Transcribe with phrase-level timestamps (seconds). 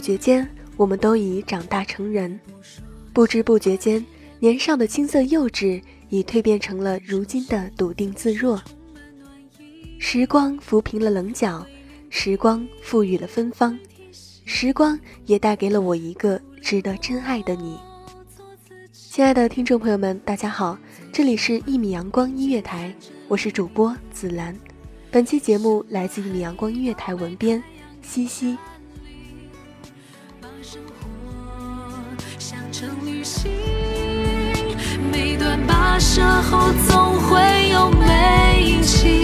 [0.00, 2.38] 觉间，我们都已长大成人；
[3.12, 4.04] 不知不觉间，
[4.38, 8.60] 年少的青涩幼稚已蜕变成了如今的笃定自若。
[9.98, 11.64] 时光抚平了棱角，
[12.08, 13.78] 时光赋予了芬芳，
[14.46, 17.78] 时光也带给了我一个值得真爱的你。
[18.92, 20.78] 亲爱的听众朋友们，大家好，
[21.12, 22.94] 这里是一米阳光音乐台，
[23.28, 24.56] 我是主播紫兰。
[25.10, 27.62] 本期节目来自一米阳光音乐台文编
[28.00, 28.56] 西西。
[33.30, 33.48] 心，
[35.12, 39.19] 每段跋涉后总会有美景。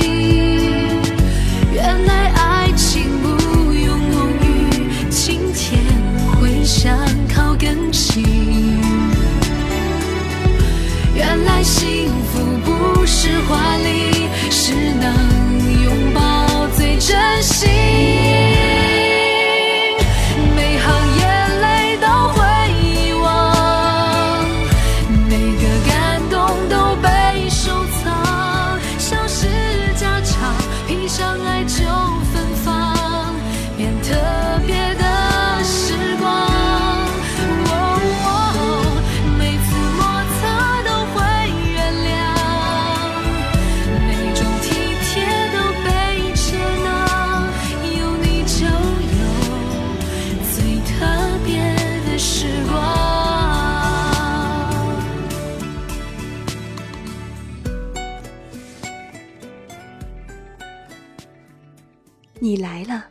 [62.38, 63.06] 你来了，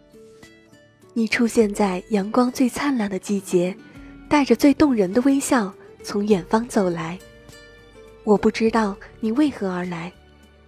[1.14, 3.76] 你出现在阳光最灿烂的季节，
[4.30, 7.18] 带着最动人的微笑从远方走来。
[8.24, 10.14] 我不知道你为何而来，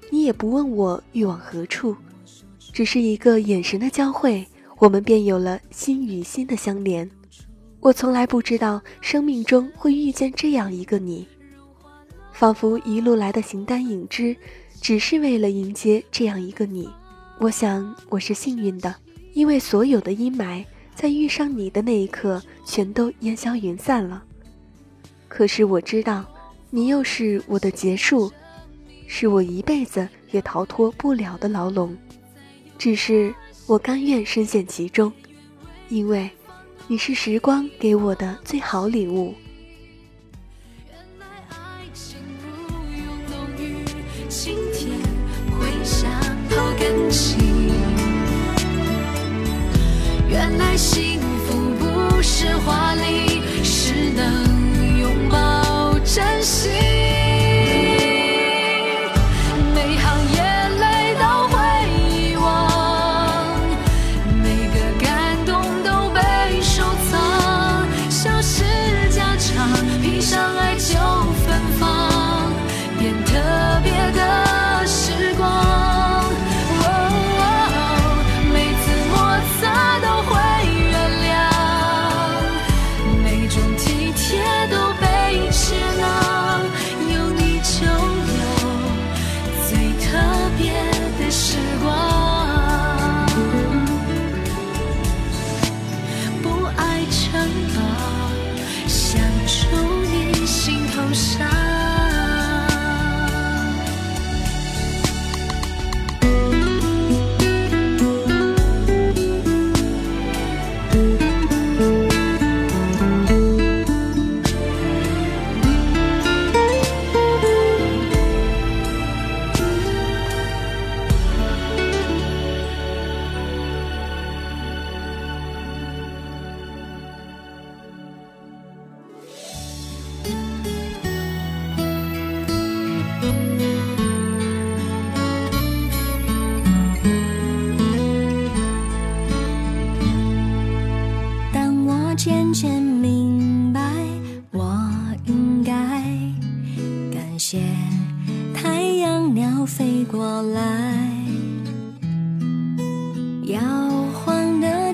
[0.10, 1.96] 你也不问我欲往何处，
[2.74, 4.46] 只是一个眼神的交汇，
[4.80, 7.08] 我们便有了心与心的相连。
[7.80, 11.28] 我从来不知道生命中会遇见这样一个你，
[12.34, 14.36] 仿佛一路来的形单影只，
[14.82, 16.90] 只是为了迎接这样一个你。
[17.40, 18.96] 我想我是幸运的，
[19.34, 20.66] 因为所有的阴霾
[20.96, 24.24] 在遇上你的那一刻全都烟消云散了。
[25.28, 26.26] 可是我知道，
[26.72, 28.32] 你又是我的结束，
[29.06, 31.96] 是我一辈子也逃脱不了的牢笼。
[32.80, 33.34] 只是
[33.68, 35.14] 我甘愿深陷其中，
[35.90, 36.28] 因为
[36.88, 39.36] 你是时光给我的最好礼物。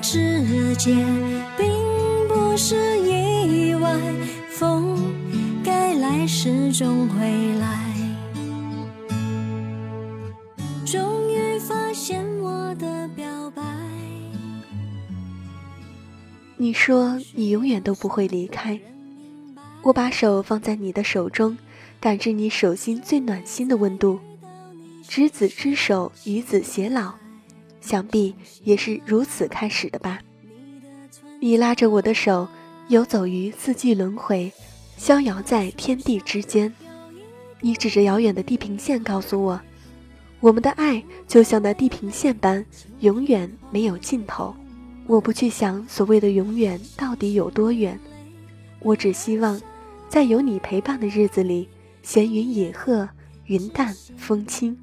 [0.06, 0.94] 世界，
[1.56, 1.66] 并
[2.28, 3.98] 不是意外，
[4.50, 4.98] 风
[5.64, 7.90] 该来时终会来。
[10.84, 13.62] 终于发现我的表白。
[16.58, 18.78] 你说你永远都不会离开，
[19.84, 21.56] 我把手放在你的手中，
[21.98, 24.20] 感知你手心最暖心的温度。
[25.08, 27.14] 执子之手，与子偕老，
[27.84, 30.18] 想必也是如此开始的吧。
[31.38, 32.48] 你拉着我的手，
[32.88, 34.50] 游走于四季轮回，
[34.96, 36.72] 逍遥在天地之间。
[37.60, 39.60] 你指着遥远的地平线，告诉我，
[40.40, 42.64] 我们的爱就像那地平线般，
[43.00, 44.56] 永远没有尽头。
[45.06, 48.00] 我不去想所谓的永远到底有多远，
[48.80, 49.60] 我只希望，
[50.08, 51.68] 在有你陪伴的日子里，
[52.02, 53.06] 闲云野鹤，
[53.44, 54.74] 云淡风轻。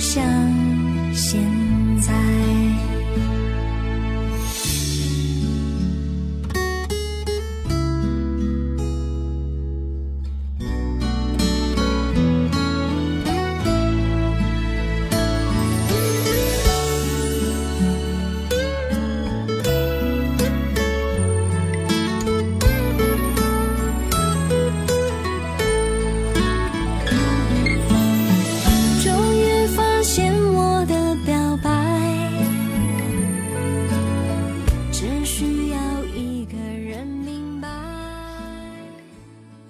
[0.00, 0.24] 像
[1.12, 1.38] 现
[2.00, 2.49] 在。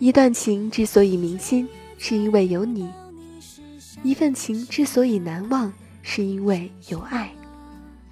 [0.01, 1.69] 一段情之所以铭心，
[1.99, 2.89] 是因为有你；
[4.03, 5.71] 一份情之所以难忘，
[6.03, 7.31] 是因为有爱。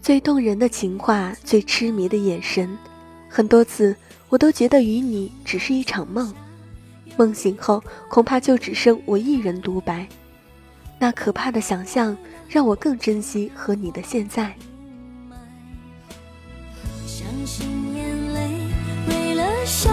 [0.02, 2.76] 最动人的情话，最痴迷的眼神，
[3.26, 3.96] 很多次
[4.28, 6.32] 我都觉得与你只是一场梦。
[7.16, 10.06] 梦醒后，恐怕就只剩我一人独白。
[10.98, 12.14] 那可怕的想象，
[12.50, 14.54] 让我更珍惜和你的现在。
[17.06, 18.50] 相信眼泪
[19.08, 19.90] 为了笑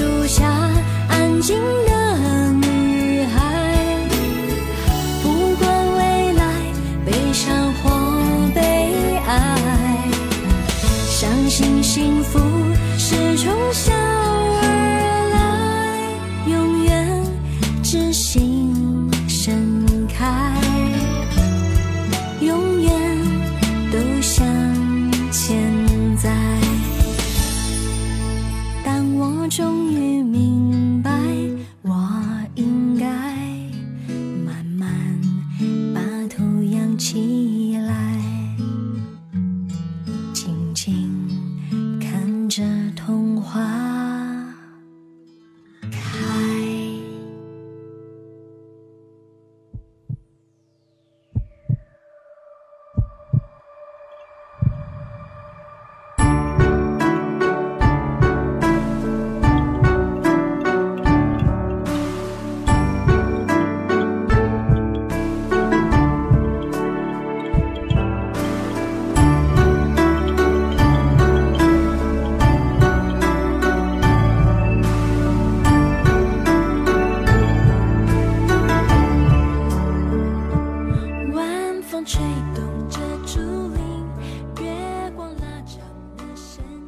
[0.00, 0.50] 树下
[1.10, 4.08] 安静的女孩，
[5.22, 6.42] 不管未来
[7.04, 7.90] 悲伤或
[8.54, 8.60] 悲
[9.26, 10.08] 哀。
[11.06, 12.38] 相信幸福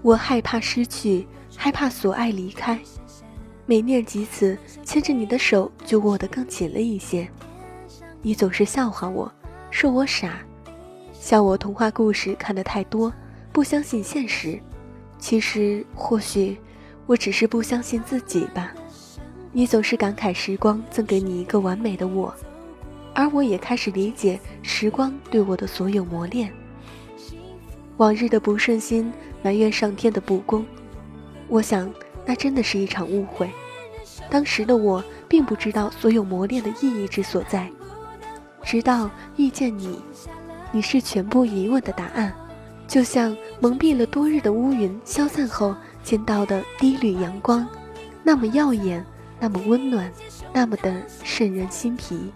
[0.02, 2.78] 我害怕失去，害怕所爱离开。
[3.66, 7.28] 每念及此，牵着你的手就握得更紧了一些。
[8.21, 9.32] 你总是笑话我，
[9.71, 10.40] 说我傻，
[11.12, 13.12] 笑我童话故事看得太多，
[13.52, 14.61] 不相信现实。
[15.18, 16.59] 其实，或许
[17.06, 18.75] 我只是不相信自己吧。
[19.52, 22.35] 你总是感慨时光赠给你一个完美的我，
[23.14, 26.52] 而我也开始理解时光对我的所有磨练。
[27.99, 30.64] 往日的不顺心，埋怨上天的不公，
[31.49, 31.92] 我想
[32.25, 33.50] 那真的是一场误会。
[34.30, 37.70] 当时的我并不知道所有磨练的意义之所在，
[38.62, 40.00] 直到遇见你，
[40.70, 42.32] 你是全部疑问的答案，
[42.87, 47.66] 就像蒙蔽了多日的乌云消散后见到的第一缕阳光，
[48.22, 49.04] 那么耀眼，
[49.40, 50.11] 那么温暖，
[50.52, 50.94] 那么的
[51.25, 52.32] 渗人心脾。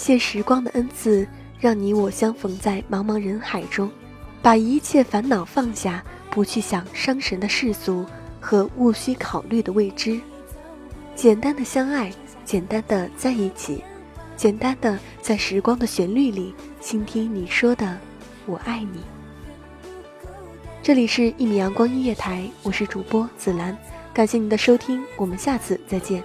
[0.00, 1.28] 谢时光的恩赐，
[1.58, 3.90] 让你我相逢在茫茫人海中，
[4.40, 8.06] 把一切烦恼放下，不去想伤神的世俗
[8.40, 10.18] 和无需考虑的未知，
[11.14, 12.10] 简单的相爱，
[12.46, 13.84] 简单的在一起，
[14.38, 17.98] 简单的在时光的旋律里倾听你说的
[18.46, 19.00] “我爱你”。
[20.82, 23.76] 这里是一米阳光音乐台，我是主播紫兰，
[24.14, 26.24] 感谢您的收听，我们下次再见。